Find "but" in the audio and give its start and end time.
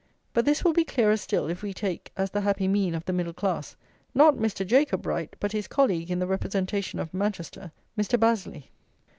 0.33-0.45, 5.39-5.51